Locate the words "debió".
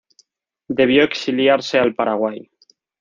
0.67-1.03